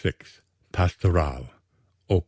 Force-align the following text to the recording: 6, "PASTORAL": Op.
6, 0.01 0.41
"PASTORAL": 0.71 1.51
Op. 2.09 2.19